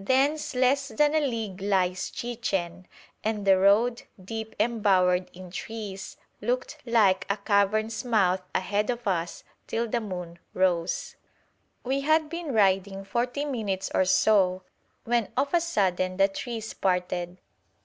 Thence 0.00 0.56
less 0.56 0.88
than 0.88 1.14
a 1.14 1.20
league 1.20 1.60
lies 1.60 2.10
Chichen, 2.10 2.88
and 3.22 3.46
the 3.46 3.56
road, 3.56 4.02
deep 4.20 4.56
embowered 4.58 5.30
in 5.32 5.52
trees, 5.52 6.16
looked 6.40 6.78
like 6.84 7.24
a 7.30 7.36
cavern's 7.36 8.04
mouth 8.04 8.42
ahead 8.56 8.90
of 8.90 9.06
us 9.06 9.44
till 9.68 9.86
the 9.86 10.00
moon 10.00 10.40
rose. 10.52 11.14
We 11.84 12.00
had 12.00 12.28
been 12.28 12.52
riding 12.52 13.04
forty 13.04 13.44
minutes 13.44 13.88
or 13.94 14.04
so, 14.04 14.64
when 15.04 15.30
of 15.36 15.54
a 15.54 15.60
sudden 15.60 16.16
the 16.16 16.26
trees 16.26 16.74
parted. 16.74 17.38